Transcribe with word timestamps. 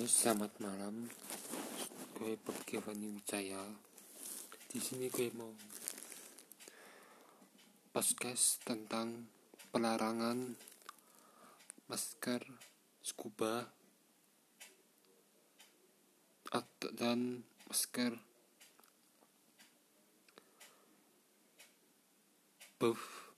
Halo, 0.00 0.08
selamat 0.08 0.52
malam. 0.64 1.12
Gue 2.16 2.32
Pergi 2.40 2.80
Fani 2.80 3.20
Wijaya. 3.20 3.60
Di 4.64 4.80
sini 4.80 5.12
gue 5.12 5.28
mau 5.36 5.52
podcast 7.92 8.64
tentang 8.64 9.28
pelarangan 9.68 10.56
masker 11.84 12.40
scuba 13.04 13.68
dan 16.96 17.44
masker 17.68 18.16
buff. 22.80 23.36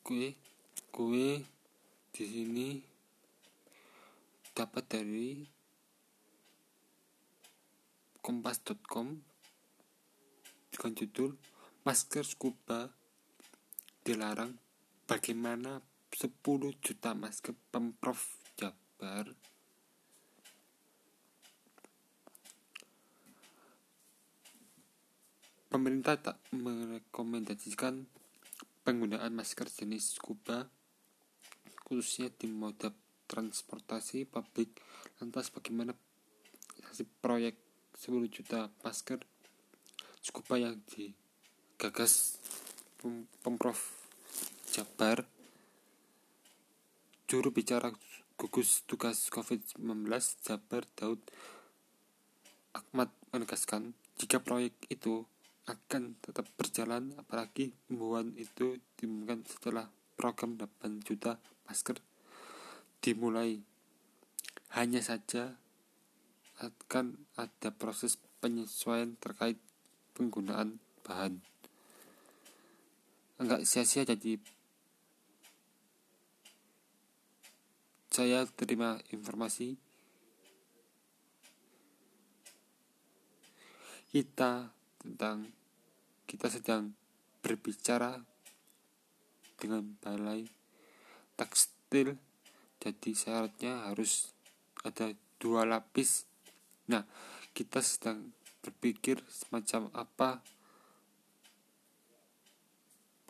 Gue 0.00 0.32
gue 0.88 1.44
di 2.16 2.24
sini 2.24 2.93
dapat 4.54 4.86
dari 4.86 5.42
kompas.com 8.22 9.18
dengan 10.70 10.92
judul 10.94 11.34
masker 11.82 12.22
scuba 12.22 12.86
dilarang 14.06 14.54
bagaimana 15.10 15.82
10 16.14 16.38
juta 16.78 17.10
masker 17.18 17.52
pemprov 17.74 18.22
Jabar. 18.54 19.26
Pemerintah 25.66 26.14
tak 26.22 26.38
merekomendasikan 26.54 28.06
penggunaan 28.86 29.34
masker 29.34 29.66
jenis 29.66 30.14
scuba 30.14 30.70
khususnya 31.82 32.30
di 32.30 32.46
moda 32.46 32.94
transportasi 33.26 34.28
publik 34.28 34.80
lantas 35.20 35.48
bagaimana 35.50 35.96
hasil 36.90 37.08
proyek 37.18 37.56
10 37.96 38.28
juta 38.28 38.68
masker 38.82 39.22
scuba 40.24 40.56
yang 40.56 40.80
digagas 40.88 42.40
pemprov 43.44 43.76
Jabar. 44.74 45.22
Juru 47.30 47.54
bicara 47.54 47.92
gugus 48.34 48.82
tugas 48.88 49.30
COVID-19 49.30 50.10
Jabar 50.42 50.82
Daud 50.98 51.20
Ahmad 52.74 53.12
menegaskan 53.30 53.94
jika 54.18 54.42
proyek 54.42 54.74
itu 54.90 55.22
akan 55.70 56.18
tetap 56.20 56.44
berjalan 56.58 57.14
apalagi 57.16 57.72
himbauan 57.86 58.34
itu 58.34 58.82
dimulai 58.98 59.40
setelah 59.46 59.88
program 60.18 60.58
8 60.58 61.06
juta 61.06 61.38
masker 61.70 61.96
dimulai. 63.04 63.60
Hanya 64.72 65.04
saja 65.04 65.60
akan 66.64 67.20
ada 67.36 67.68
proses 67.68 68.16
penyesuaian 68.40 69.20
terkait 69.20 69.60
penggunaan 70.16 70.80
bahan. 71.04 71.44
Enggak 73.36 73.68
sia-sia 73.68 74.08
jadi 74.08 74.40
saya 78.14 78.46
terima 78.46 79.02
informasi 79.10 79.74
kita 84.14 84.70
tentang 85.02 85.50
kita 86.30 86.46
sedang 86.46 86.94
berbicara 87.42 88.22
dengan 89.58 89.98
balai 89.98 90.46
tekstil 91.34 92.14
jadi 92.84 93.16
syaratnya 93.16 93.88
harus 93.88 94.36
ada 94.84 95.16
dua 95.40 95.64
lapis. 95.64 96.28
Nah 96.92 97.08
kita 97.56 97.80
sedang 97.80 98.36
berpikir 98.60 99.24
semacam 99.32 99.88
apa 99.96 100.44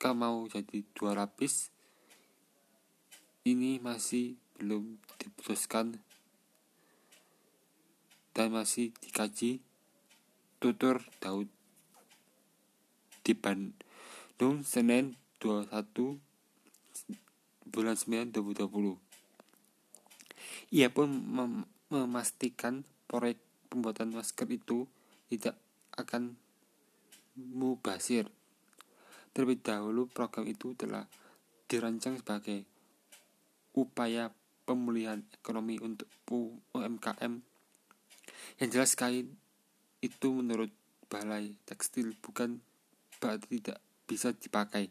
Kau 0.00 0.16
mau 0.16 0.48
jadi 0.48 0.80
dua 0.96 1.12
lapis. 1.12 1.68
Ini 3.44 3.84
masih 3.84 4.40
belum 4.56 4.96
diputuskan 5.20 6.00
dan 8.32 8.48
masih 8.48 8.96
dikaji. 9.04 9.60
Tutur 10.56 11.04
Daud 11.20 11.52
di 13.24 13.32
Bandung 13.36 14.64
Senin 14.64 15.20
21 15.40 16.20
bulan 17.68 17.96
9 17.96 18.32
2020 18.32 19.09
ia 20.70 20.86
pun 20.90 21.10
mem 21.10 21.66
memastikan 21.90 22.86
proyek 23.10 23.42
pembuatan 23.66 24.14
masker 24.14 24.46
itu 24.46 24.86
tidak 25.26 25.58
akan 25.98 26.38
mubasir. 27.34 28.30
Terlebih 29.34 29.58
dahulu 29.58 30.06
program 30.06 30.46
itu 30.46 30.78
telah 30.78 31.10
dirancang 31.66 32.22
sebagai 32.22 32.62
upaya 33.74 34.30
pemulihan 34.62 35.26
ekonomi 35.34 35.82
untuk 35.82 36.06
UMKM. 36.30 37.42
Yang 38.62 38.70
jelas 38.70 38.90
sekali 38.94 39.26
itu 39.98 40.28
menurut 40.30 40.70
Balai 41.10 41.58
Tekstil 41.66 42.14
bukan 42.22 42.62
berarti 43.18 43.58
tidak 43.58 43.82
bisa 44.06 44.30
dipakai. 44.30 44.86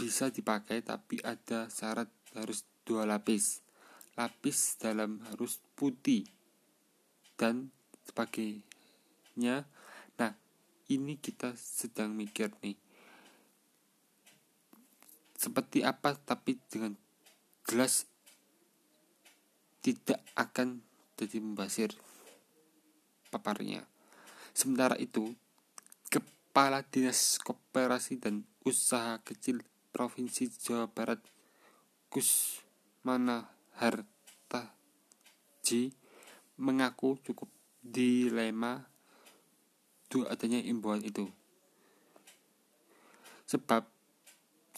Bisa 0.00 0.32
dipakai 0.32 0.80
tapi 0.80 1.20
ada 1.20 1.68
syarat 1.68 2.08
harus 2.32 2.64
dua 2.88 3.04
lapis 3.04 3.63
lapis 4.14 4.78
dalam 4.78 5.18
harus 5.30 5.58
putih 5.74 6.22
dan 7.34 7.70
sebagainya. 8.06 9.66
Nah 10.18 10.32
ini 10.90 11.18
kita 11.18 11.54
sedang 11.58 12.14
mikir 12.14 12.54
nih. 12.62 12.78
Seperti 15.34 15.82
apa 15.82 16.14
tapi 16.14 16.56
dengan 16.70 16.94
jelas 17.66 18.06
tidak 19.84 20.22
akan 20.38 20.80
jadi 21.18 21.38
membasir 21.42 21.90
paparnya. 23.28 23.84
Sementara 24.54 24.94
itu 24.96 25.34
Kepala 26.08 26.86
Dinas 26.86 27.42
Koperasi 27.42 28.22
dan 28.22 28.46
Usaha 28.62 29.18
Kecil 29.26 29.60
Provinsi 29.90 30.46
Jawa 30.54 30.86
Barat 30.86 31.18
Gus 32.08 32.62
Mana 33.74 34.06
Hartaji 35.58 35.90
mengaku 36.62 37.18
cukup 37.26 37.50
dilema 37.82 38.86
dua 40.06 40.30
adanya 40.30 40.62
imbauan 40.62 41.02
itu. 41.02 41.26
Sebab 43.50 43.82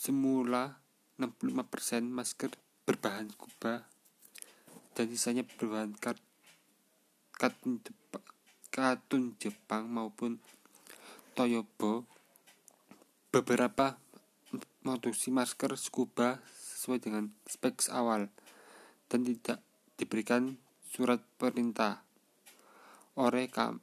semula 0.00 0.80
65% 1.20 2.08
masker 2.08 2.56
berbahan 2.88 3.28
scuba 3.28 3.84
dan 4.96 5.12
sisanya 5.12 5.44
berbahan 5.44 5.92
katun 7.36 7.84
Jepang, 7.84 8.24
katun 8.72 9.36
Jepang 9.36 9.92
maupun 9.92 10.40
Toyobo 11.36 12.08
beberapa 13.28 14.00
produksi 14.80 15.28
masker 15.28 15.76
scuba 15.76 16.40
sesuai 16.56 17.04
dengan 17.04 17.28
spek 17.44 17.92
awal 17.92 18.32
dan 19.06 19.26
tidak 19.26 19.58
diberikan 19.96 20.58
surat 20.86 21.22
perintah 21.38 22.04
oleh 23.16 23.48
kami, 23.48 23.80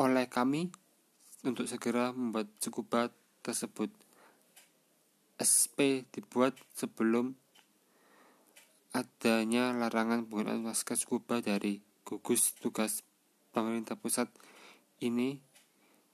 oleh 0.00 0.26
kami 0.32 0.72
untuk 1.44 1.68
segera 1.68 2.10
membuat 2.10 2.48
sekubat 2.58 3.12
tersebut. 3.44 3.92
SP 5.34 6.06
dibuat 6.14 6.54
sebelum 6.78 7.34
adanya 8.94 9.74
larangan 9.74 10.30
penggunaan 10.30 10.62
masker 10.62 10.94
scuba 10.94 11.42
dari 11.42 11.82
gugus 12.06 12.54
tugas 12.54 13.02
pemerintah 13.50 13.98
pusat 13.98 14.30
ini 15.02 15.42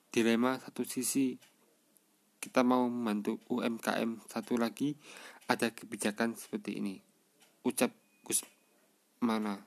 dilema 0.08 0.56
satu 0.56 0.88
sisi 0.88 1.36
kita 2.40 2.64
mau 2.64 2.88
membantu 2.88 3.36
UMKM 3.52 4.24
satu 4.32 4.56
lagi 4.56 4.96
ada 5.52 5.68
kebijakan 5.68 6.32
seperti 6.32 6.80
ini 6.80 7.09
ucap 7.66 7.92
Gus 8.24 8.44
mana. 9.20 9.64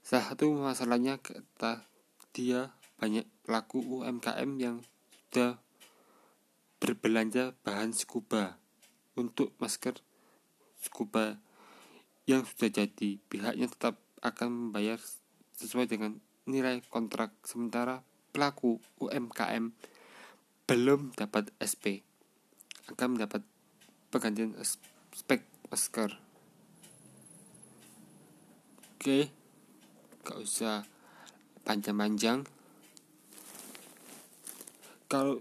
Salah 0.00 0.34
satu 0.34 0.50
masalahnya 0.56 1.20
kata 1.22 1.86
dia 2.34 2.74
banyak 2.98 3.28
pelaku 3.46 4.02
UMKM 4.02 4.50
yang 4.58 4.76
sudah 5.30 5.62
berbelanja 6.80 7.54
bahan 7.62 7.92
scuba 7.94 8.58
untuk 9.14 9.54
masker 9.60 10.00
scuba 10.80 11.38
yang 12.24 12.42
sudah 12.42 12.82
jadi. 12.82 13.20
Pihaknya 13.28 13.68
tetap 13.68 14.00
akan 14.24 14.48
membayar 14.72 14.98
sesuai 15.60 15.86
dengan 15.86 16.18
nilai 16.48 16.80
kontrak 16.88 17.36
sementara 17.44 18.02
pelaku 18.32 18.80
UMKM 18.98 19.70
belum 20.64 21.12
dapat 21.18 21.50
SP 21.58 22.06
akan 22.90 23.18
mendapat 23.18 23.42
penggantian 24.10 24.52
spek 25.14 25.46
masker 25.70 26.12
oke 29.00 29.40
gak 30.20 30.36
usah 30.36 30.84
panjang-panjang. 31.64 32.44
Kalau 35.08 35.40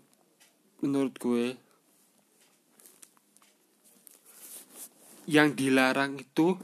menurut 0.79 1.11
gue 1.19 1.53
yang 5.27 5.51
dilarang 5.53 6.15
itu 6.15 6.55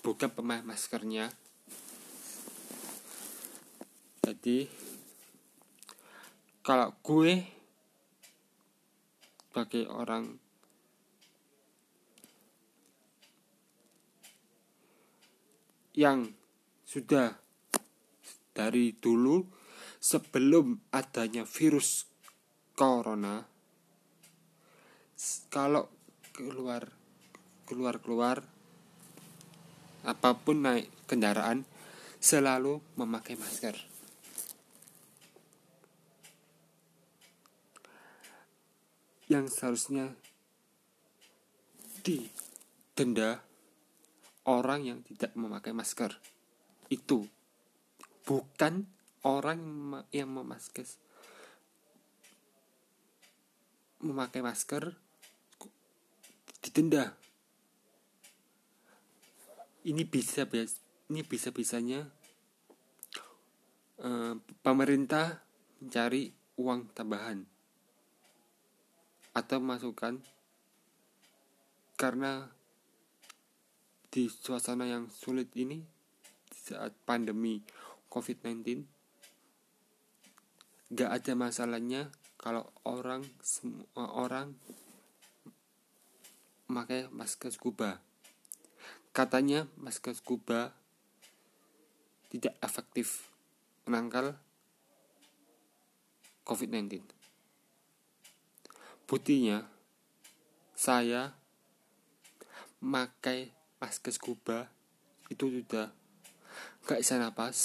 bukan 0.00 0.32
pemakai 0.32 0.64
maskernya. 0.64 1.28
Jadi 4.24 4.64
kalau 6.64 6.96
gue 7.04 7.44
sebagai 9.52 9.84
orang 9.92 10.39
yang 16.00 16.32
sudah 16.88 17.36
dari 18.56 18.96
dulu 18.96 19.44
sebelum 20.00 20.88
adanya 20.96 21.44
virus 21.44 22.08
corona 22.72 23.44
kalau 25.52 25.92
keluar 26.32 26.88
keluar-keluar 27.68 28.40
apa 30.00 30.30
pun 30.40 30.64
naik 30.64 30.88
kendaraan 31.04 31.68
selalu 32.16 32.80
memakai 32.96 33.36
masker. 33.36 33.76
Yang 39.28 39.60
seharusnya 39.60 40.16
didenda 42.00 43.44
orang 44.48 44.86
yang 44.86 44.98
tidak 45.04 45.34
memakai 45.36 45.74
masker. 45.74 46.16
Itu. 46.88 47.26
Bukan 48.24 48.86
orang 49.26 49.60
yang 50.14 50.30
memakai 50.32 50.86
memakai 54.00 54.40
masker 54.40 54.96
didenda 56.64 57.12
ini 59.84 60.08
bisa 60.08 60.48
ini 61.12 61.20
bisa 61.20 61.52
bisanya 61.52 62.08
uh, 64.00 64.40
pemerintah 64.64 65.44
mencari 65.80 66.32
uang 66.60 66.92
tambahan 66.92 67.44
atau 69.32 69.58
masukan 69.60 70.20
karena 71.96 72.48
di 74.10 74.26
suasana 74.26 74.90
yang 74.90 75.06
sulit 75.08 75.54
ini 75.54 75.78
saat 76.50 76.92
pandemi 77.06 77.62
COVID-19 78.10 78.82
gak 80.90 81.10
ada 81.10 81.32
masalahnya 81.38 82.10
kalau 82.34 82.66
orang 82.82 83.22
semua 83.38 84.10
orang 84.18 84.58
memakai 86.66 87.06
masker 87.10 87.54
scuba 87.54 88.02
Katanya 89.10 89.66
masker 89.74 90.14
scuba 90.14 90.70
tidak 92.30 92.54
efektif 92.62 93.26
menangkal 93.82 94.38
COVID-19. 96.46 97.02
Buktinya, 99.10 99.66
saya 100.78 101.34
memakai 102.78 103.50
masker 103.80 104.12
scuba 104.12 104.68
itu 105.32 105.48
sudah 105.48 105.88
gak 106.84 107.00
bisa 107.00 107.16
napas 107.16 107.58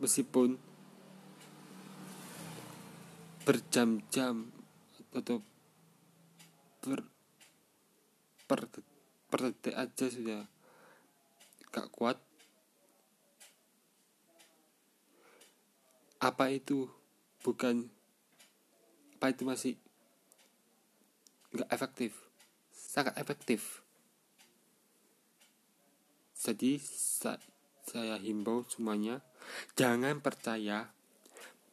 meskipun 0.00 0.56
berjam-jam 3.44 4.48
atau 5.12 5.44
ber, 6.80 7.04
per 8.48 8.60
per 9.28 9.40
detik 9.52 9.76
aja 9.76 10.06
sudah 10.08 10.42
gak 11.70 11.92
kuat. 11.92 12.16
Apa 16.16 16.48
itu? 16.50 16.88
Bukan 17.44 17.86
apa 19.20 19.30
itu 19.30 19.46
masih 19.46 19.74
gak 21.54 21.70
efektif? 21.70 22.16
Sangat 22.72 23.14
efektif 23.20 23.85
jadi 26.46 26.78
saya 27.82 28.22
himbau 28.22 28.62
semuanya 28.70 29.18
jangan 29.74 30.22
percaya 30.22 30.94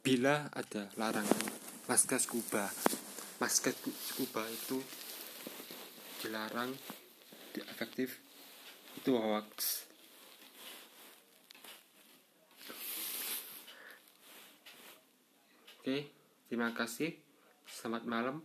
bila 0.02 0.50
ada 0.50 0.90
larangan. 0.98 1.46
Masker 1.86 2.18
scuba. 2.18 2.66
Masker 3.38 3.70
scuba 3.78 4.42
itu 4.50 4.82
dilarang 6.26 6.74
tidak 7.54 7.70
efektif 7.70 8.18
itu 8.98 9.14
hoax. 9.14 9.86
Oke 15.86 16.10
terima 16.50 16.74
kasih. 16.74 17.14
Selamat 17.70 18.10
malam. 18.10 18.42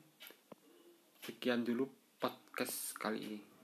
Sekian 1.25 1.65
dulu 1.65 1.89
podcast 2.21 2.93
kali 3.01 3.21
ini 3.25 3.58